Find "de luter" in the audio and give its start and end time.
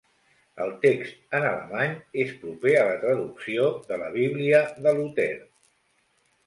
4.89-5.33